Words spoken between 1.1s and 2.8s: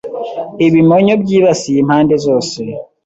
byibasiye impande zose.